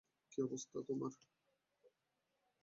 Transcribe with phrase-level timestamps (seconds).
[0.31, 1.11] কী অবস্থা তোমার?